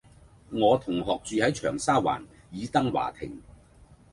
[0.49, 3.39] 我同學住喺長沙灣爾登華庭